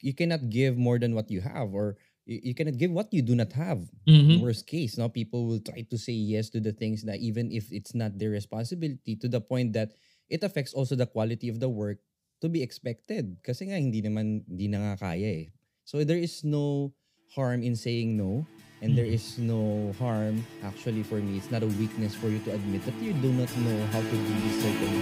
[0.00, 1.96] you cannot give more than what you have or
[2.26, 3.86] you, you cannot give what you do not have.
[4.08, 4.40] Mhm.
[4.42, 7.70] Worst case, no, people will try to say yes to the things that even if
[7.72, 9.94] it's not their responsibility to the point that
[10.28, 11.98] it affects also the quality of the work
[12.42, 13.38] to be expected.
[13.46, 15.46] Kasi nga hindi naman hindi na nga kaya eh.
[15.86, 16.92] So there is no
[17.34, 18.46] harm in saying no
[18.82, 19.16] and there Mhm.
[19.18, 22.94] is no harm actually for me it's not a weakness for you to admit that
[23.02, 24.94] you do not know how to do this certain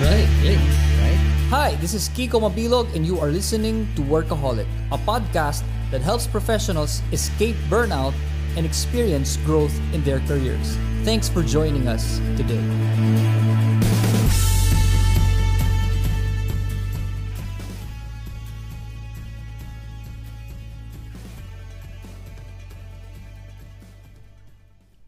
[0.00, 0.62] Right, right.
[1.04, 5.98] right Hi, this is Kiko Mabilog, and you are listening to Workaholic, a podcast that
[5.98, 8.14] helps professionals escape burnout
[8.54, 10.78] and experience growth in their careers.
[11.02, 12.62] Thanks for joining us today.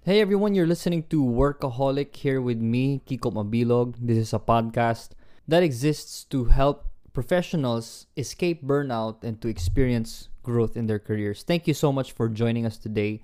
[0.03, 3.95] Hey everyone, you're listening to Workaholic here with me, Kiko Mabilog.
[4.03, 5.15] This is a podcast
[5.53, 11.43] that exists to help professionals escape burnout and to experience growth in their careers.
[11.43, 13.21] Thank you so much for joining us today.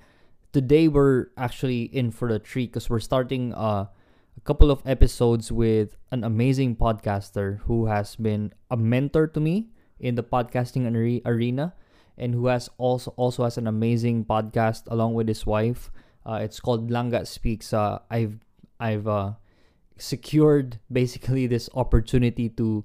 [0.52, 3.88] Today we're actually in for a treat because we're starting uh,
[4.36, 9.72] a couple of episodes with an amazing podcaster who has been a mentor to me
[9.98, 11.72] in the podcasting are- arena
[12.18, 15.90] and who has also also has an amazing podcast along with his wife.
[16.28, 17.72] Uh, it's called Langa Speaks.
[17.72, 18.36] Uh, I've
[18.78, 19.32] I've uh,
[19.98, 22.84] secured basically this opportunity to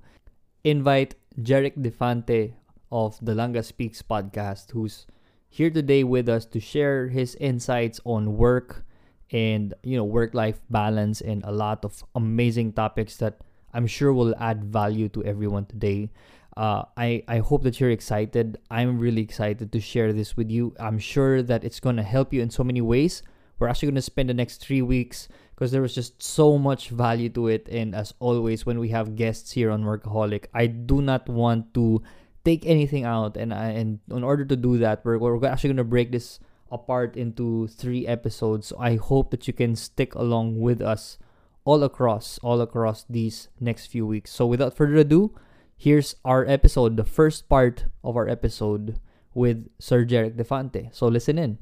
[0.64, 2.54] invite Jeric Defante
[2.92, 5.08] of the Langa Speaks podcast, who's
[5.50, 8.86] here today with us to share his insights on work
[9.32, 13.40] and you know work life balance and a lot of amazing topics that
[13.74, 16.12] I'm sure will add value to everyone today.
[16.56, 18.60] Uh, I, I hope that you're excited.
[18.70, 20.76] I'm really excited to share this with you.
[20.80, 23.24] I'm sure that it's going to help you in so many ways.
[23.58, 26.90] We're actually going to spend the next three weeks because there was just so much
[26.90, 27.68] value to it.
[27.70, 32.02] And as always, when we have guests here on Workaholic, I do not want to
[32.44, 33.38] take anything out.
[33.38, 36.40] And I, and in order to do that, we're, we're actually going to break this
[36.72, 38.68] apart into three episodes.
[38.68, 41.18] So I hope that you can stick along with us
[41.66, 44.32] all across all across these next few weeks.
[44.32, 45.34] So without further ado,
[45.78, 49.00] here's our episode, the first part of our episode
[49.34, 50.94] with Sir Jeric Defante.
[50.94, 51.58] So listen in.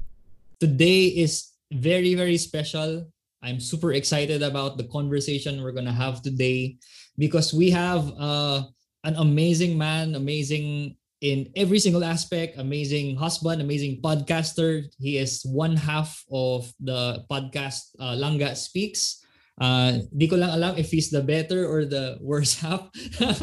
[0.60, 3.08] Today is very, very special.
[3.42, 6.78] I'm super excited about the conversation we're gonna have today
[7.18, 8.62] because we have uh,
[9.04, 14.86] an amazing man, amazing in every single aspect, amazing husband, amazing podcaster.
[14.98, 19.22] He is one half of the podcast uh, Langa Speaks.
[19.60, 22.90] Uh, di ko lang alam if he's the better or the worse half.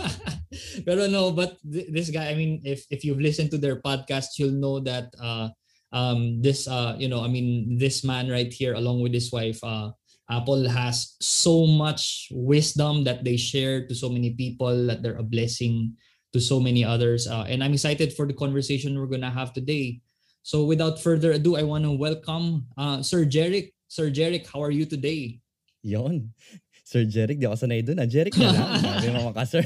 [0.85, 4.35] Pero no, but th- this guy, I mean, if if you've listened to their podcast,
[4.35, 5.47] you'll know that uh,
[5.91, 9.63] um, this, uh, you know, I mean, this man right here, along with his wife,
[9.63, 9.91] uh,
[10.29, 15.23] Apple has so much wisdom that they share to so many people that they're a
[15.23, 15.97] blessing
[16.33, 17.27] to so many others.
[17.27, 20.01] Uh, and I'm excited for the conversation we're gonna have today.
[20.43, 23.73] So without further ado, I want to welcome uh, Sir Jeric.
[23.87, 25.41] Sir Jeric, how are you today?
[25.83, 26.33] yon
[26.89, 29.61] Sir Jeric di ako sanay dun ah Jeric na lang sabi mo ka sir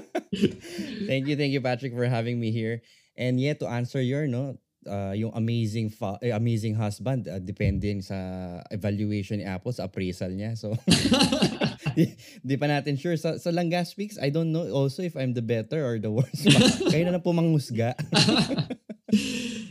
[1.08, 2.84] thank you thank you Patrick for having me here
[3.16, 7.90] and yeah to answer your no uh, yung amazing fa- eh, amazing husband uh, depende
[8.04, 8.14] sa
[8.70, 10.76] evaluation ni Apple sa appraisal niya so
[11.96, 12.14] di,
[12.46, 15.42] di pa natin sure sa, sa Langga Speaks I don't know also if I'm the
[15.42, 16.46] better or the worst
[16.92, 17.96] kayo na lang po manghusga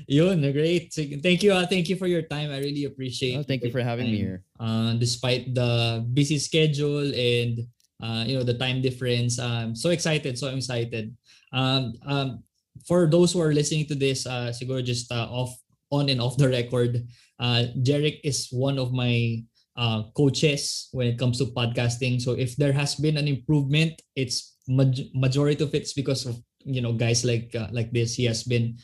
[0.08, 0.90] Yun, great.
[0.96, 1.52] Thank you.
[1.52, 2.50] Uh, thank you for your time.
[2.50, 3.38] I really appreciate.
[3.38, 7.62] oh, thank you for having me here Uh, despite the busy schedule and
[8.02, 10.34] uh, you know the time difference, I'm so excited.
[10.40, 11.14] So excited.
[11.54, 12.42] Um, um,
[12.86, 15.56] for those who are listening to this, uh, siguro just uh, off
[15.92, 17.08] on and off the record,
[17.40, 19.42] uh, Jeric is one of my
[19.78, 22.22] uh, coaches when it comes to podcasting.
[22.22, 26.36] So if there has been an improvement, it's maj- majority of it's because of
[26.66, 28.16] you know guys like uh, like this.
[28.16, 28.78] He has been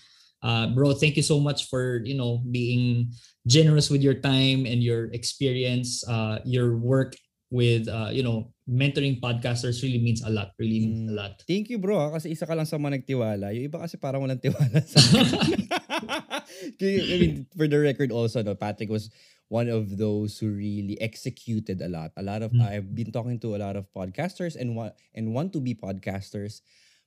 [0.43, 3.11] uh, bro thank you so much for you know being
[3.47, 7.15] generous with your time and your experience uh, your work
[7.53, 11.19] with uh, you know mentoring podcasters really means a lot really means a Mm.
[11.21, 13.53] lot Thank you bro kasi isa ka lang sa mga nagtiwala.
[13.53, 14.97] Yung iba kasi parang walang tiwala sa.
[16.81, 19.09] I mean, for the record also, no, Patrick was
[19.50, 22.11] one of those who really executed a lot.
[22.17, 22.61] A lot of Mm.
[22.65, 26.61] I've been talking to a lot of podcasters and want and want to be podcasters,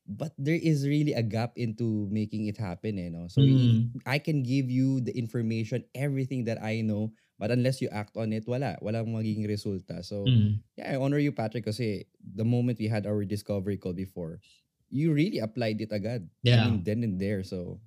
[0.06, 3.26] but there is really a gap into making it happen, you know.
[3.26, 3.99] So Mm.
[4.06, 8.33] I can give you the information, everything that I know, but unless you act on
[8.33, 10.05] it, wala, walang magiging resulta.
[10.05, 10.61] So Mm.
[10.77, 14.41] yeah, I honor you, Patrick, kasi the moment we had our discovery call before,
[14.88, 16.29] you really applied it agad.
[16.43, 16.65] Yeah.
[16.65, 17.43] I mean, then and there.
[17.43, 17.81] So,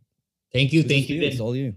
[0.54, 1.74] thank you thank you It's all you.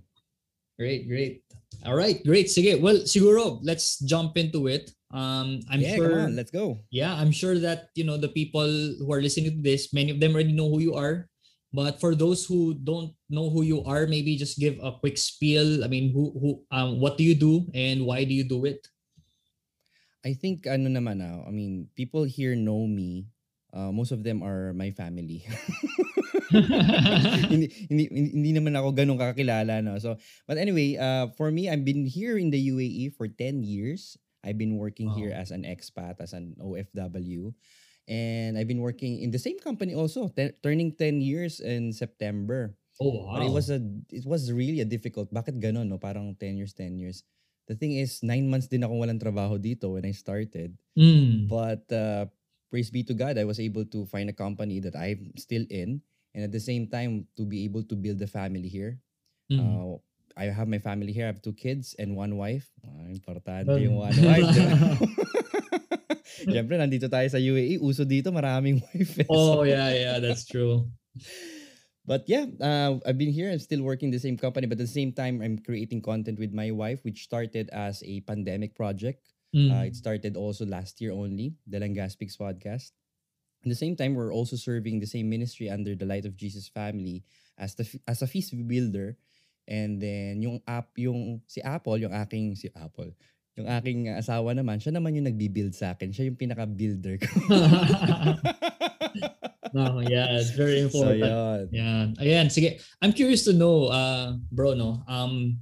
[0.80, 1.44] great great
[1.84, 6.32] all right great sige well siguro let's jump into it um i'm yeah, sure come
[6.32, 6.80] on, let's go.
[6.90, 8.66] yeah i'm sure that you know the people
[8.98, 11.28] who are listening to this many of them already know who you are
[11.72, 15.82] But for those who don't know who you are, maybe just give a quick spiel.
[15.84, 18.84] I mean, who who um what do you do and why do you do it?
[20.22, 23.26] I think ano naman now, I mean, people here know me.
[23.72, 25.48] Uh, most of them are my family.
[27.50, 29.80] hindi, hindi, hindi naman ako ganun kakilala.
[29.80, 29.96] No?
[29.96, 34.20] So, but anyway, uh, for me, I've been here in the UAE for 10 years.
[34.44, 35.16] I've been working wow.
[35.16, 37.54] here as an expat, as an OFW.
[38.12, 42.76] And I've been working in the same company also, t- turning 10 years in September.
[43.00, 43.40] Oh, wow.
[43.40, 43.80] But it was a
[44.12, 45.32] it was really a difficult.
[45.32, 45.96] Bakit ganun, no?
[45.96, 47.24] Parang 10 years, 10 years.
[47.64, 50.76] The thing is, nine months din akong walang trabaho dito when I started.
[50.92, 51.48] Mm.
[51.48, 52.28] But uh,
[52.68, 56.04] praise be to God, I was able to find a company that I'm still in
[56.36, 59.00] and at the same time to be able to build a family here.
[59.48, 59.56] Mm.
[59.56, 59.96] Uh,
[60.36, 61.24] I have my family here.
[61.24, 62.68] I have two kids and one wife.
[62.84, 63.80] Ah, importante um.
[63.80, 64.52] yung one wife.
[66.50, 67.78] Siyempre, nandito tayo sa UAE.
[67.78, 69.22] Uso dito, maraming wife.
[69.22, 69.28] Eh.
[69.30, 70.16] Oh, yeah, yeah.
[70.18, 70.90] That's true.
[72.02, 74.66] But yeah, uh, I've been here and still working the same company.
[74.66, 78.20] But at the same time, I'm creating content with my wife, which started as a
[78.26, 79.22] pandemic project.
[79.54, 79.70] Mm.
[79.70, 82.90] Uh, it started also last year only, the Langaspix podcast.
[83.62, 86.66] At the same time, we're also serving the same ministry under the Light of Jesus
[86.66, 87.22] family
[87.58, 89.14] as the as a feast builder.
[89.70, 93.14] And then yung app yung si Apple, yung aking si Apple,
[93.56, 96.08] yung aking asawa naman, siya naman yung nagbi-build sa akin.
[96.08, 97.28] Siya yung pinaka-builder ko.
[99.76, 101.20] no, yeah, it's very important.
[101.20, 101.60] So, yun.
[101.68, 102.04] Yeah.
[102.16, 102.80] Ayan, sige.
[103.04, 105.04] I'm curious to know, uh, bro, no?
[105.04, 105.60] Um,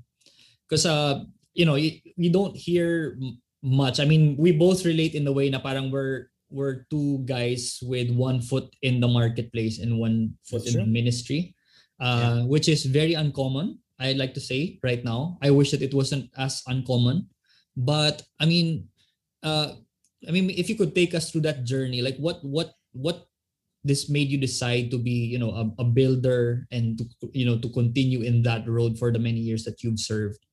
[0.68, 3.18] because, uh, you know, you don't hear
[3.62, 3.98] much.
[3.98, 8.10] I mean, we both relate in the way na parang we're we're two guys with
[8.10, 10.84] one foot in the marketplace and one foot That's in true.
[10.84, 11.54] the ministry,
[12.00, 12.46] uh, yeah.
[12.46, 13.78] which is very uncommon.
[14.00, 15.38] I'd like to say right now.
[15.42, 17.28] I wish that it wasn't as uncommon,
[17.76, 18.88] but I mean,
[19.42, 19.74] uh,
[20.26, 23.26] I mean, if you could take us through that journey, like what what what
[23.84, 27.58] this made you decide to be, you know, a, a builder and to you know
[27.58, 30.44] to continue in that road for the many years that you've served.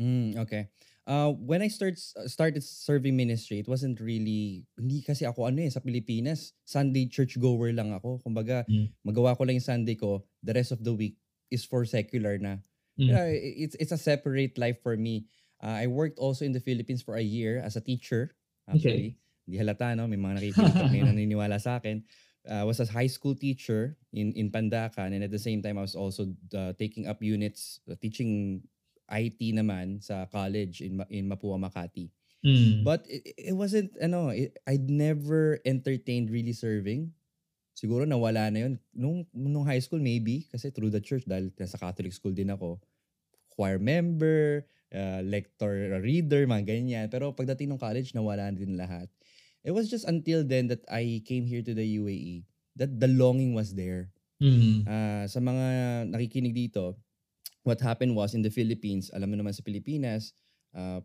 [0.00, 0.68] Mm, okay.
[1.10, 5.72] Uh, when I start started serving ministry, it wasn't really hindi kasi ako ano eh
[5.72, 8.22] sa Pilipinas, Sunday church goer lang ako.
[8.24, 8.94] Kumbaga, mm.
[9.04, 11.18] magawa ko lang yung Sunday ko, the rest of the week
[11.50, 12.62] is for secular na.
[12.96, 13.12] Mm.
[13.36, 15.28] It's it's a separate life for me.
[15.60, 18.32] Uh, I worked also in the Philippines for a year as a teacher.
[18.64, 19.44] Actually, okay.
[19.44, 22.02] hindi halata no, may mga nakikinig may naniniwala sa akin.
[22.48, 25.76] I uh, was a high school teacher in in Pandacan and at the same time
[25.76, 28.64] I was also uh, taking up units uh, teaching
[29.12, 32.08] IT naman sa college in in Mapua Makati.
[32.40, 32.80] Mm.
[32.80, 37.12] But it, it wasn't ano, it, I'd never entertained really serving.
[37.76, 41.76] Siguro nawala na 'yun nung nung high school maybe kasi through the church dahil sa
[41.76, 42.80] Catholic school din ako.
[43.52, 44.64] Choir member,
[44.94, 47.06] uh, lector, reader, mga ganyan.
[47.10, 49.10] Pero pagdating ng college nawala din lahat.
[49.60, 52.48] It was just until then that I came here to the UAE
[52.80, 54.08] that the longing was there.
[54.40, 54.88] Mm-hmm.
[54.88, 55.66] Uh, sa mga
[56.08, 56.96] nakikinig dito,
[57.60, 60.32] what happened was in the Philippines, alam mo naman sa Pilipinas,
[60.72, 61.04] uh,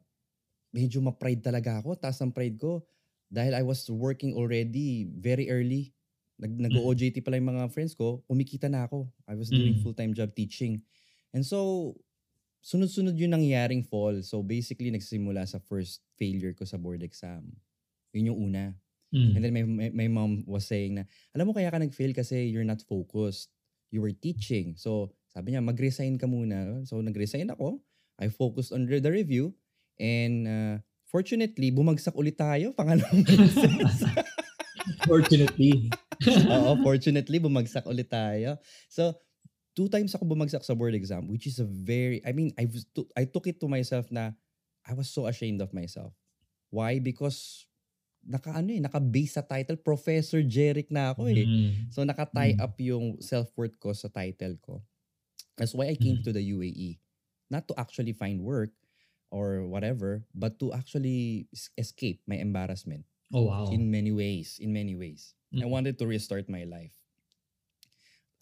[0.72, 2.00] medyo ma-pride talaga ako.
[2.00, 2.84] Taas ng pride ko.
[3.28, 5.92] Dahil I was working already very early.
[6.40, 9.08] Nag, nag-OJT pala yung mga friends ko, kumikita na ako.
[9.28, 9.84] I was doing mm.
[9.84, 10.84] full-time job teaching.
[11.36, 11.92] And so,
[12.66, 14.18] sunod-sunod yung nangyaring fall.
[14.26, 17.54] So basically, nagsimula sa first failure ko sa board exam.
[18.18, 18.74] Yun yung una.
[19.14, 19.32] Mm.
[19.38, 21.06] And then my, my, my mom was saying na,
[21.38, 23.54] alam mo kaya ka nag-fail kasi you're not focused.
[23.94, 24.74] You were teaching.
[24.82, 26.88] So sabi niya, mag-resign ka muna.
[26.88, 27.84] So, nag-resign ako.
[28.16, 29.52] I focused on the review.
[30.00, 32.72] And uh, fortunately, bumagsak ulit tayo.
[32.72, 33.28] Pangalawang
[35.12, 35.92] fortunately.
[36.56, 38.56] Oo, fortunately, bumagsak ulit tayo.
[38.88, 39.12] So,
[39.76, 42.66] two times ako bumagsak sa board exam, which is a very, I mean, I,
[43.14, 44.32] I took it to myself na
[44.88, 46.16] I was so ashamed of myself.
[46.72, 47.04] Why?
[47.04, 47.68] Because
[48.26, 51.46] naka ano eh, naka-base sa title, Professor Jeric na ako eh.
[51.46, 51.94] Mm-hmm.
[51.94, 52.66] So naka-tie mm-hmm.
[52.66, 54.82] up yung self-worth ko sa title ko.
[55.60, 56.26] That's why I came mm.
[56.28, 57.00] to the UAE.
[57.48, 58.76] Not to actually find work
[59.32, 61.48] or whatever, but to actually
[61.80, 63.08] escape my embarrassment.
[63.32, 63.72] Oh wow.
[63.72, 65.32] In many ways, in many ways.
[65.56, 65.64] Mm.
[65.64, 66.92] I wanted to restart my life.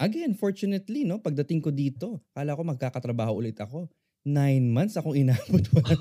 [0.02, 3.88] Again, fortunately, no, pagdating ko dito, kala ko magkakatrabaho ulit ako.
[4.24, 6.00] Nine months akong inabot walang.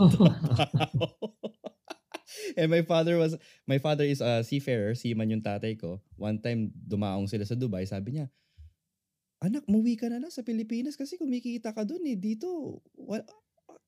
[2.56, 3.36] And my father was,
[3.68, 6.00] my father is a seafarer, seaman yung tatay ko.
[6.16, 8.26] One time, dumaong sila sa Dubai, sabi niya,
[9.42, 12.16] anak, muwi ka na lang sa Pilipinas kasi kumikita ka doon eh.
[12.16, 13.26] Dito, what,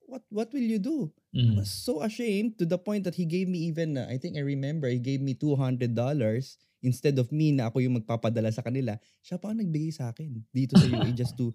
[0.06, 1.12] what, what will you do?
[1.34, 1.56] Mm.
[1.56, 4.36] I was so ashamed to the point that he gave me even, uh, I think
[4.36, 5.92] I remember, he gave me $200
[6.84, 8.98] instead of me na ako yung magpapadala sa kanila.
[9.24, 11.52] Siya pa ang nagbigay sa akin dito sa UAE just to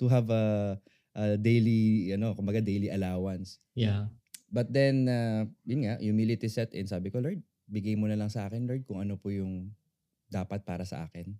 [0.00, 0.74] to have a,
[1.14, 3.62] a daily, ano, kumbaga daily allowance.
[3.78, 4.10] Yeah.
[4.50, 6.90] But then, uh, yun nga, humility set in.
[6.90, 7.38] Sabi ko, Lord,
[7.70, 9.70] bigay mo na lang sa akin, Lord, kung ano po yung
[10.26, 11.30] dapat para sa akin.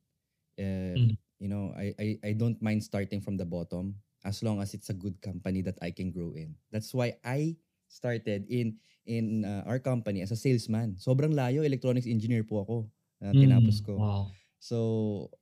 [0.54, 4.60] Uh, mm you know, I, I I don't mind starting from the bottom as long
[4.60, 6.56] as it's a good company that I can grow in.
[6.72, 7.56] That's why I
[7.88, 10.96] started in in uh, our company as a salesman.
[10.96, 12.76] Sobrang layo, electronics engineer po ako.
[13.22, 13.94] Uh, tinapos Mm, ko.
[14.00, 14.22] Wow.
[14.60, 14.78] So,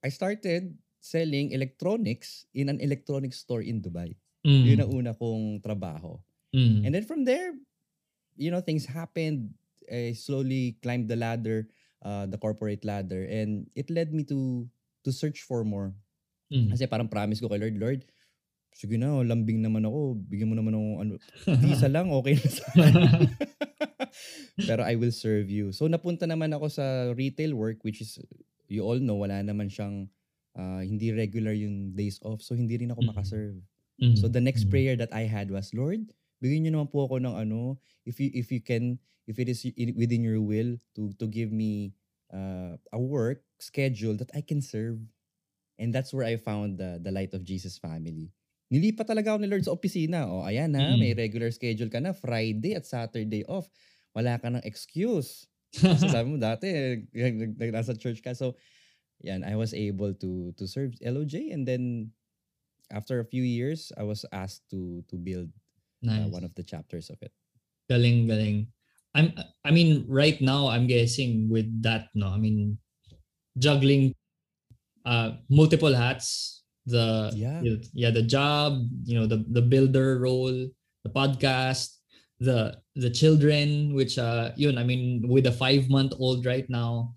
[0.03, 4.15] I started selling electronics in an electronics store in Dubai.
[4.47, 6.19] Mm, Yun ang una kong trabaho.
[6.55, 7.55] mm, And then from there,
[8.37, 9.55] you know, things happened.
[9.91, 11.69] I slowly climbed the ladder,
[12.03, 14.67] uh, the corporate ladder, and it led me to
[15.05, 15.93] to search for more.
[16.51, 16.71] mm.
[16.73, 18.01] Kasi parang promise ko kay Lord, Lord,
[18.73, 20.17] sige na, lambing naman ako.
[20.27, 21.13] Bigyan mo naman ako, ano,
[21.65, 22.65] visa lang, okay na sa.
[24.69, 25.73] Pero I will serve you.
[25.73, 26.85] So napunta naman ako sa
[27.17, 28.21] retail work, which is,
[28.69, 30.09] you all know, wala naman siyang,
[30.57, 32.45] uh, hindi regular yung days off.
[32.45, 33.09] So hindi rin ako Mhm.
[33.13, 33.57] makaserve.
[34.03, 34.71] Mm, So the next mm.
[34.73, 36.11] prayer that I had was, Lord,
[36.43, 38.99] bigyan niyo naman po ako ng ano, if you if you can,
[39.31, 39.63] if it is
[39.95, 41.95] within your will to to give me
[42.35, 44.99] uh, a work schedule that I can serve.
[45.79, 48.35] And that's where I found the the light of Jesus family.
[48.73, 50.25] Nilipat talaga ako ni Lord sa opisina.
[50.33, 50.99] O ayan na, Mm.
[50.99, 53.69] may regular schedule ka na, Friday at Saturday off.
[54.17, 55.45] Wala ka ng excuse.
[56.01, 56.69] So sabi mo dati,
[57.73, 58.33] nasa church ka.
[58.37, 58.57] So,
[59.25, 62.13] yan, I was able to to serve LOJ and then
[62.93, 65.49] after a few years, I was asked to to build
[66.05, 66.33] uh, nice.
[66.33, 67.33] one of the chapters of it.
[67.89, 68.69] Galing, galing.
[69.17, 69.33] I'm
[69.65, 72.81] I mean right now I'm guessing with that no I mean
[73.61, 74.17] juggling
[75.05, 77.63] uh multiple hats the Yeah.
[77.63, 80.55] you- yeah the job you know the the builder role
[81.07, 81.99] the podcast
[82.43, 87.15] the the children which uh yun I mean with a 5 month old right now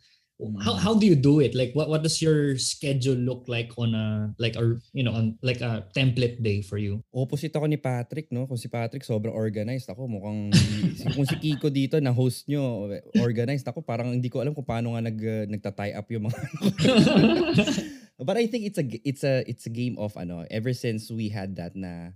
[0.60, 0.84] how Mm.
[0.84, 4.36] how do you do it like what what does your schedule look like on a
[4.36, 8.28] like a you know on like a template day for you Opposite ako ni Patrick,
[8.36, 8.44] no?
[8.44, 10.52] Kung si Patrick sobrang organized ako, mukhang
[11.00, 14.68] si, kung si Kiko dito na host nyo, organized ako, parang hindi ko alam kung
[14.68, 16.40] paano nga nag uh, nagta-tie up yung mga
[18.20, 21.28] But I think it's a it's a it's a game of ano, ever since we
[21.30, 22.16] had that na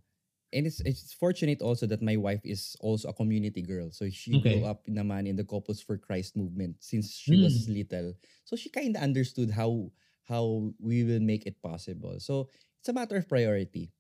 [0.54, 3.92] and it's it's fortunate also that my wife is also a community girl.
[3.92, 4.40] So she Okay.
[4.40, 8.14] grew up naman in the Couples for Christ movement since she was little.
[8.46, 9.92] So she kind of understood how
[10.24, 12.16] how we will make it possible.
[12.20, 12.48] So
[12.80, 13.92] it's a matter of priority.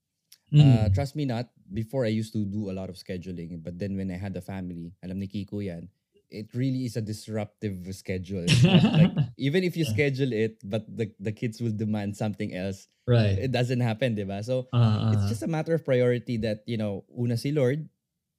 [0.59, 0.93] Uh, Mm.
[0.93, 4.11] trust me not, before I used to do a lot of scheduling, but then when
[4.11, 5.87] I had a family, alam ni Kiko yan,
[6.31, 8.45] it really is a disruptive schedule.
[8.49, 12.87] It's like, even if you schedule it, but the, the kids will demand something else,
[13.09, 14.41] right it doesn't happen, di ba?
[14.45, 17.89] So, uh, it's just a matter of priority that, you know, una si Lord,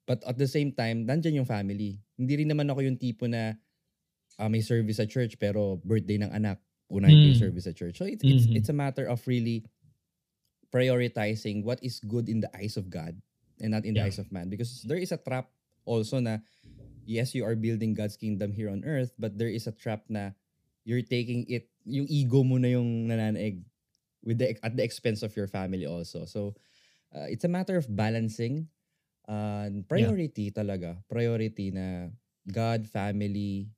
[0.06, 1.98] but at the same time, nandyan yung family.
[2.18, 3.54] Hindi rin naman ako yung tipo na
[4.38, 7.44] ah, may service sa church pero birthday ng anak, unahin ko yung Mm.
[7.50, 7.98] service sa church.
[7.98, 8.56] So it's, it's, Mhm.
[8.56, 9.66] it's a matter of really
[10.70, 13.18] prioritizing what is good in the eyes of God
[13.60, 14.06] and not in the Yeah.
[14.06, 14.48] eyes of man.
[14.48, 15.50] Because there is a trap
[15.84, 16.38] also na,
[17.10, 20.30] yes, you are building God's kingdom here on earth, but there is a trap na
[20.86, 23.66] you're taking it, yung ego mo na yung nananaig
[24.22, 26.22] with the at the expense of your family also.
[26.24, 26.54] So
[27.10, 28.70] uh, it's a matter of balancing
[29.26, 31.02] uh, priority talaga.
[31.10, 32.14] Priority na
[32.46, 33.74] God, family,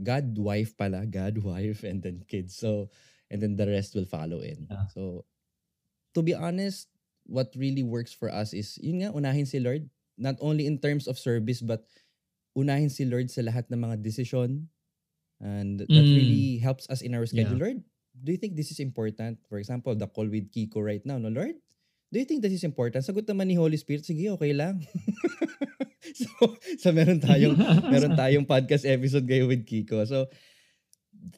[0.00, 2.56] God, wife pala, God, wife, and then kids.
[2.56, 2.88] So,
[3.30, 4.66] and then the rest will follow in.
[4.70, 4.88] Yeah.
[4.90, 5.24] So,
[6.14, 6.88] to be honest,
[7.26, 9.88] what really works for us is, yun nga, unahin si Lord.
[10.18, 11.86] Not only in terms of service, but
[12.54, 14.70] unahin si Lord sa lahat ng mga decision.
[15.42, 16.14] And that Mm.
[16.16, 17.58] really helps us in our schedule.
[17.58, 17.64] Yeah.
[17.74, 17.78] Lord,
[18.16, 19.42] do you think this is important?
[19.50, 21.18] For example, the call with Kiko right now.
[21.18, 21.58] No, Lord,
[22.08, 23.02] do you think this is important?
[23.04, 24.86] Sagot naman ni Holy Spirit, sige, okay lang.
[26.14, 26.28] so,
[26.78, 27.58] so meron tayong
[27.92, 30.06] meron tayong podcast episode ngayon with Kiko.
[30.06, 30.30] So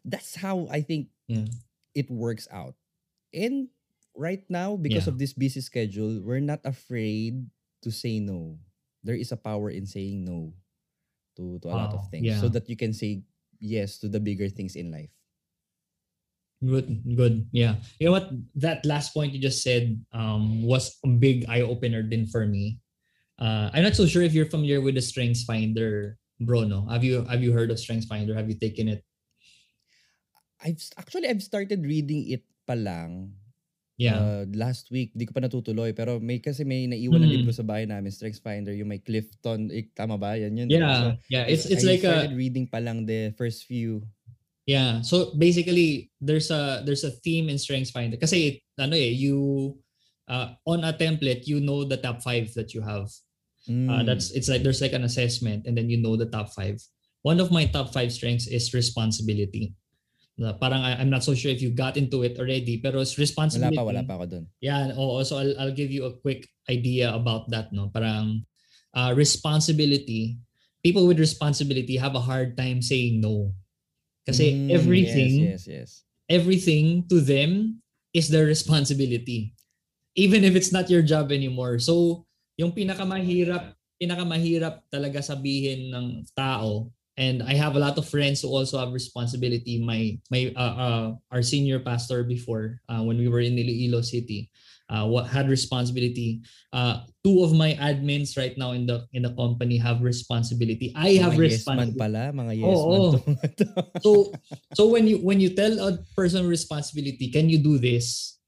[0.04, 1.48] that's how I think Yeah.
[1.96, 2.76] it works out.
[3.34, 3.72] And
[4.14, 5.16] right now, because Yeah.
[5.16, 7.48] of this busy schedule, we're not afraid
[7.82, 8.60] to say no.
[9.02, 10.52] There is a power in saying no
[11.36, 13.22] to, to a lot of Wow, things so that you can say
[13.60, 15.10] yes to the bigger things in life.
[16.64, 17.46] Good, good.
[17.52, 17.76] Yeah.
[18.00, 18.32] You know what?
[18.56, 22.80] That last point you just said um, was a big eye opener din for me.
[23.38, 27.24] Uh, I'm not so sure if you're familiar with the Strengths Finder, bruno have you
[27.24, 28.34] have you heard of Strengths Finder?
[28.34, 29.04] Have you taken it?
[30.60, 33.36] I've actually I've started reading it pa lang
[33.96, 34.20] Yeah.
[34.20, 35.16] uh, last week.
[35.16, 37.36] Di ko pa natutuloy pero may kasi may naiwan na Hmm.
[37.40, 40.36] libro sa bahay namin, Strengths Finder, yung may Clifton, eh, tama ba?
[40.36, 40.68] Yan yun.
[40.68, 40.96] yeah.
[41.00, 41.44] So, yeah.
[41.48, 44.04] It's it's I like a reading pa lang the first few.
[44.68, 45.00] Yeah.
[45.00, 48.20] So basically there's a there's a theme in Strengths Finder.
[48.20, 49.78] Kasi ano eh, you
[50.28, 53.08] uh, on a template, you know the top five that you have.
[53.66, 54.06] Uh, Mm.
[54.06, 56.78] that's it's like there's like an assessment and then you know the top five.
[57.26, 59.74] One of my top five strengths is responsibility.
[60.36, 63.16] Na parang I, I'm not so sure if you got into it already, pero it's
[63.16, 63.76] wala responsibility.
[63.80, 64.44] pa, wala pa ako doon.
[64.60, 65.24] Yeah, oo.
[65.24, 67.72] So I'll, I'll give you a quick idea about that.
[67.72, 68.44] No, parang
[68.92, 70.36] uh, responsibility.
[70.84, 73.56] People with responsibility have a hard time saying no.
[74.28, 75.90] Kasi Mm, everything Yes, yes, yes.
[76.28, 77.80] everything to them
[78.12, 79.56] is their responsibility.
[80.16, 81.78] Even if it's not your job anymore.
[81.78, 82.24] So,
[82.56, 88.48] yung pinakamahirap, pinakamahirap talaga sabihin ng tao, and I have a lot of friends who
[88.48, 89.80] also have responsibility.
[89.82, 94.50] My, my uh, uh, our senior pastor before, uh, when we were in Iloilo City,
[94.88, 96.42] uh, what had responsibility.
[96.72, 100.92] Uh, two of my admins right now in the in the company have responsibility.
[100.94, 101.98] I have mga yes man responsibility.
[101.98, 103.10] pala, mga yes Oo, man oo.
[103.10, 103.64] to mga to.
[104.04, 104.10] so
[104.74, 108.38] so when you when you tell a person responsibility, can you do this?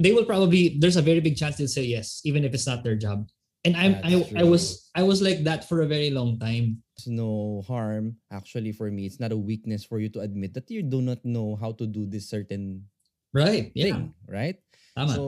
[0.00, 2.84] They will probably there's a very big chance they'll say yes, even if it's not
[2.84, 3.28] their job.
[3.64, 6.80] And I'm I, I was I was like that for a very long time.
[6.96, 9.04] It's no harm actually for me.
[9.04, 11.84] It's not a weakness for you to admit that you do not know how to
[11.84, 12.88] do this certain
[13.32, 13.70] Right.
[13.74, 13.84] Yeah.
[13.94, 14.58] thing, right?
[14.98, 15.14] Tama.
[15.14, 15.22] So,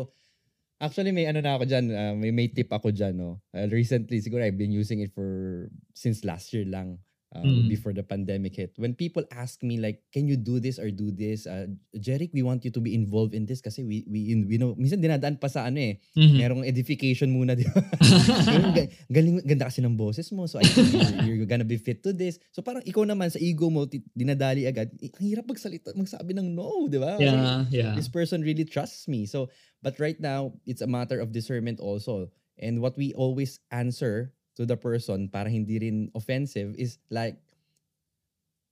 [0.82, 3.38] actually may ano na ako dyan, uh, may, may tip ako dyan, no?
[3.54, 6.98] Uh, recently, siguro I've been using it for, since last year lang,
[7.32, 7.64] uh, Mm.
[7.68, 8.76] before the pandemic hit.
[8.76, 11.48] When people ask me like, can you do this or do this?
[11.48, 14.76] Uh, Jeric, we want you to be involved in this kasi we, we, we know,
[14.76, 16.36] minsan dinadaan pa sa ano eh, Mhm.
[16.36, 17.80] merong edification muna, di ba?
[19.12, 20.44] Galing, ganda kasi ng boses mo.
[20.44, 20.92] So, I think
[21.24, 22.36] you're, you're gonna be fit to this.
[22.52, 24.92] So, parang ikaw naman sa ego mo, dinadali agad.
[25.00, 27.16] Eh, ang hirap magsalita, magsabi ng no, di ba?
[27.16, 27.92] Yeah, yeah.
[27.96, 29.24] this person really trusts me.
[29.24, 29.48] So,
[29.80, 32.28] but right now, it's a matter of discernment also.
[32.60, 37.36] And what we always answer to the person para hindi rin offensive is like,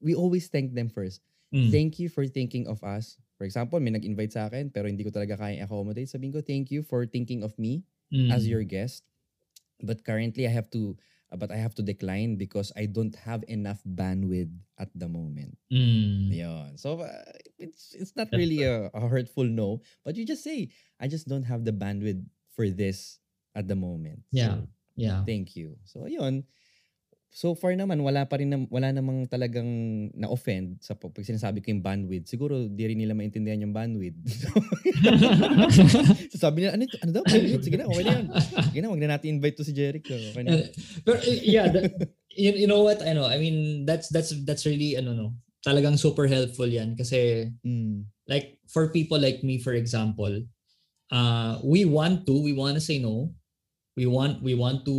[0.01, 1.21] we always thank them first.
[1.55, 1.71] Mm.
[1.71, 3.17] Thank you for thinking of us.
[3.37, 6.09] For example, may nag-invite sa akin pero hindi ko talaga kaya accommodate.
[6.09, 8.27] Sabihin ko, thank you for thinking of me Mm.
[8.35, 9.07] as your guest.
[9.79, 10.99] But currently, I have to,
[11.31, 14.51] but I have to decline because I don't have enough bandwidth
[14.83, 15.57] at the moment.
[15.71, 16.29] Mm.
[16.35, 16.75] Yeah.
[16.75, 17.23] So uh,
[17.57, 21.47] it's it's not really a, a hurtful no, but you just say, I just don't
[21.47, 23.23] have the bandwidth for this
[23.55, 24.27] at the moment.
[24.35, 24.67] Yeah.
[24.67, 24.69] So,
[25.01, 25.25] Yeah.
[25.25, 25.81] thank you.
[25.89, 26.45] So ayun.
[27.31, 29.71] So far naman wala pa rin nam- wala namang talagang
[30.19, 32.27] na-offend sa pag sinasabi ko yung bandwidth.
[32.27, 34.19] Siguro di rin nila maintindihan yung bandwidth.
[36.35, 37.23] so sabi nila, ano, ano daw?
[37.23, 37.65] Bandwidth?
[37.65, 38.27] Sige na, okay na yun.
[38.71, 40.11] Sige na, wag na natin invite to si Jeric.
[40.11, 40.59] So, okay na.
[41.07, 42.99] But uh, yeah, that, you, you know what?
[43.03, 43.31] I know.
[43.31, 45.27] I mean, that's that's that's really ano no.
[45.63, 48.09] Talagang super helpful 'yan kasi Mm.
[48.27, 50.33] like for people like me for example,
[51.13, 53.31] uh we want to, we want to say no.
[53.99, 54.97] We want we want to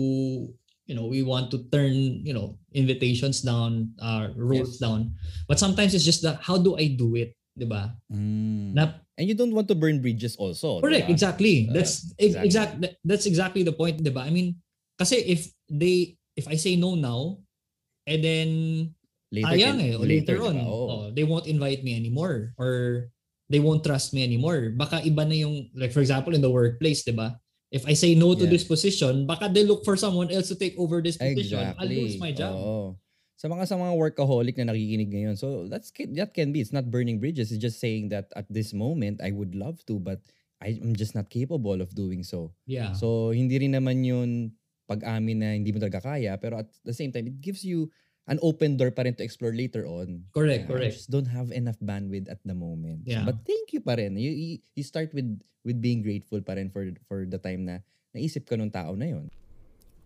[0.90, 4.84] you know, we want to turn, you know, invitations down, uh roles Yes.
[4.84, 5.16] down.
[5.48, 7.96] But sometimes it's just that how do I do it, 'di ba?
[8.12, 8.76] Mm.
[8.76, 10.82] Na And you don't want to burn bridges also.
[10.82, 11.14] Correct, diba?
[11.14, 11.56] exactly.
[11.70, 12.48] Uh, that's ex- exactly.
[12.48, 14.26] exact that- that's exactly the point, 'di ba?
[14.28, 14.58] I mean,
[15.00, 17.40] kasi if they if I say no now
[18.10, 18.50] and then
[19.32, 20.68] Later, sayang can- eh, o later, on, diba?
[20.68, 20.88] Oo.
[20.92, 23.08] oh, they won't invite me anymore or
[23.48, 24.76] they won't trust me anymore.
[24.76, 27.40] Baka iba na yung like for example in the workplace, 'di ba?
[27.72, 28.52] If I say no to Yeah.
[28.52, 31.56] this position, baka they look for someone else to take over this position.
[31.80, 32.04] I'll Exactly.
[32.04, 32.54] lose my job.
[32.54, 32.80] Oo.
[33.40, 35.34] Sa mga sa mga workaholic na nakikinig ngayon.
[35.40, 36.60] So that's that can be.
[36.60, 37.50] It's not burning bridges.
[37.50, 40.20] It's just saying that at this moment I would love to but
[40.62, 42.54] I'm just not capable of doing so.
[42.70, 42.94] Yeah.
[42.94, 44.54] So hindi rin naman yun
[44.86, 47.88] pag-amin na hindi mo talaga kaya pero at the same time it gives you
[48.32, 50.24] an open door pa rin to explore later on.
[50.32, 50.96] correct, Yeah, I correct.
[51.04, 53.04] just don't have enough bandwidth at the moment.
[53.04, 53.28] Yeah.
[53.28, 54.16] But thank you pa rin.
[54.16, 55.28] You, you, you start with
[55.68, 57.84] with being grateful pa rin for for the time na
[58.16, 59.28] naisip ka nung tao na yon.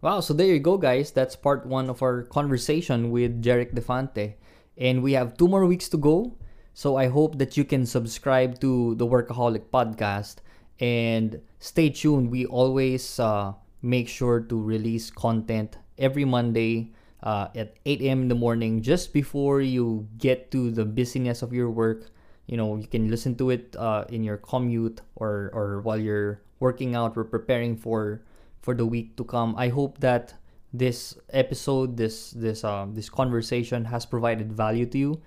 [0.01, 1.09] Wow, so there you go, guys.
[1.13, 4.35] That's part one of our conversation with Jeric Defante.
[4.77, 6.35] And we have two more weeks to go.
[6.75, 10.43] So I hope that you can subscribe to the Workaholic podcast
[10.77, 12.29] and stay tuned.
[12.29, 16.91] We always uh, make sure to release content every Monday
[17.25, 18.21] uh, at 8 a.m.
[18.21, 22.11] in the morning, just before you get to the busyness of your work.
[22.45, 26.41] You know, you can listen to it uh, in your commute or, or while you're
[26.59, 28.21] working out or preparing for
[28.61, 29.53] for the week to come.
[29.57, 30.33] I hope that
[30.73, 35.21] this episode, this this um this conversation has provided value to you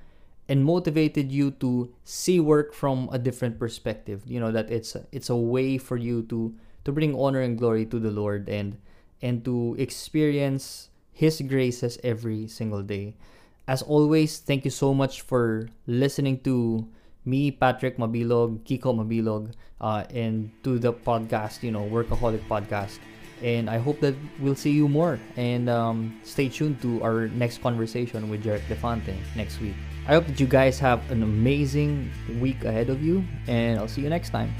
[0.48, 4.22] and motivated you to see work from a different perspective.
[4.26, 7.86] You know that it's it's a way for you to to bring honor and glory
[7.86, 8.78] to the Lord and
[9.22, 13.18] and to experience his graces every single day.
[13.66, 16.86] As always, thank you so much for listening to
[17.26, 19.50] me, Patrick Mabilog, Kiko Mabilog,
[19.82, 23.02] uh, and to the podcast, you know, Workaholic Podcast.
[23.42, 25.18] And I hope that we'll see you more.
[25.36, 29.74] And um, stay tuned to our next conversation with Jeric Defante next week.
[30.06, 34.00] I hope that you guys have an amazing week ahead of you, and I'll see
[34.00, 34.54] you next time.